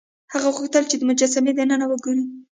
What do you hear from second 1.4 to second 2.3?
دننه وګوري.